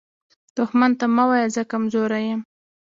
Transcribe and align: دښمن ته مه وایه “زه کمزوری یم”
دښمن 0.57 0.91
ته 0.99 1.05
مه 1.15 1.23
وایه 1.29 1.47
“زه 1.55 1.61
کمزوری 1.71 2.21
یم” 2.31 2.39